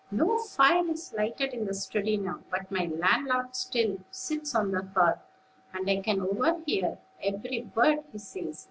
No 0.09 0.39
fire 0.39 0.89
is 0.89 1.13
lighted 1.15 1.53
in 1.53 1.65
the 1.65 1.75
study 1.75 2.17
now; 2.17 2.39
but 2.49 2.71
my 2.71 2.85
landlord 2.91 3.55
still 3.55 3.99
sits 4.09 4.55
on 4.55 4.71
the 4.71 4.81
hearth, 4.81 5.19
and 5.75 5.87
I 5.87 5.97
can 6.01 6.21
overhear 6.21 6.97
every 7.23 7.69
word 7.75 7.99
he 8.11 8.17
says. 8.17 8.59